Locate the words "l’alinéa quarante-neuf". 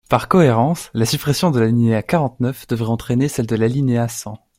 1.59-2.65